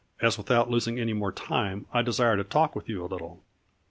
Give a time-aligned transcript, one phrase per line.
[0.19, 3.43] as without losing any more time, I desire to talk with you a little.